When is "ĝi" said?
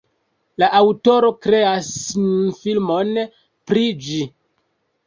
4.09-4.23